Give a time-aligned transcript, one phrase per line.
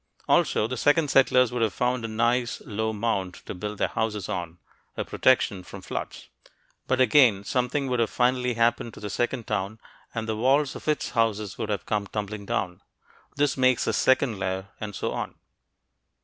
[0.27, 4.27] Also, the second settlers would have found a nice low mound to build their houses
[4.27, 4.57] on,
[4.97, 6.27] a protection from floods.
[6.87, 9.79] But again, something would finally have happened to the second town,
[10.15, 12.81] and the walls of its houses would have come tumbling down.
[13.35, 14.69] This makes the second layer.
[14.79, 15.35] And so on....